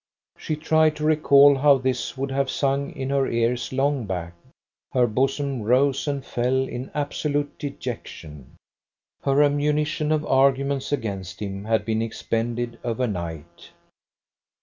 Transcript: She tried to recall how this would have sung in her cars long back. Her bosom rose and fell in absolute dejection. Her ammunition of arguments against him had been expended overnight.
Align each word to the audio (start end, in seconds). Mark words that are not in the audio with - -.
She 0.35 0.55
tried 0.55 0.95
to 0.95 1.03
recall 1.03 1.55
how 1.55 1.77
this 1.77 2.17
would 2.17 2.31
have 2.31 2.49
sung 2.49 2.89
in 2.93 3.11
her 3.11 3.29
cars 3.29 3.71
long 3.71 4.07
back. 4.07 4.33
Her 4.91 5.05
bosom 5.05 5.61
rose 5.61 6.07
and 6.07 6.25
fell 6.25 6.67
in 6.67 6.89
absolute 6.95 7.55
dejection. 7.59 8.55
Her 9.21 9.43
ammunition 9.43 10.11
of 10.11 10.25
arguments 10.25 10.91
against 10.91 11.39
him 11.39 11.65
had 11.65 11.85
been 11.85 12.01
expended 12.01 12.79
overnight. 12.83 13.69